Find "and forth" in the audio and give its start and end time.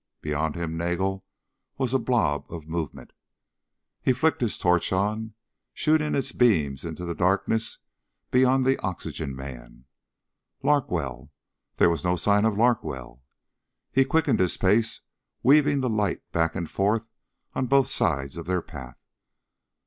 16.55-17.07